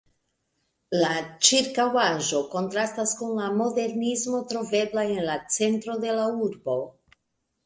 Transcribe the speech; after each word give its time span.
La 1.01 1.09
ĉirkaŭaĵo 1.49 2.41
kontrastas 2.53 3.13
kun 3.19 3.35
la 3.43 3.51
modernismo 3.61 4.41
trovebla 4.55 5.05
en 5.19 5.23
la 5.29 5.37
centro 5.59 6.01
de 6.07 6.17
la 6.23 6.27
urbo. 6.49 6.81